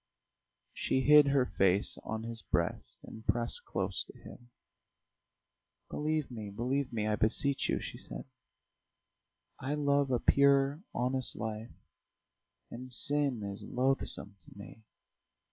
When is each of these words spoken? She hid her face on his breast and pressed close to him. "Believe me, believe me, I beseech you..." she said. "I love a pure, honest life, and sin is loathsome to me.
She 0.73 1.01
hid 1.01 1.27
her 1.27 1.45
face 1.45 1.95
on 2.03 2.23
his 2.23 2.41
breast 2.41 2.97
and 3.03 3.23
pressed 3.27 3.65
close 3.65 4.03
to 4.05 4.17
him. 4.17 4.49
"Believe 5.91 6.31
me, 6.31 6.49
believe 6.49 6.91
me, 6.91 7.05
I 7.05 7.15
beseech 7.15 7.69
you..." 7.69 7.79
she 7.81 7.99
said. 7.99 8.25
"I 9.59 9.75
love 9.75 10.09
a 10.09 10.17
pure, 10.17 10.81
honest 10.91 11.35
life, 11.35 11.75
and 12.71 12.91
sin 12.91 13.43
is 13.43 13.61
loathsome 13.63 14.37
to 14.39 14.57
me. 14.57 14.81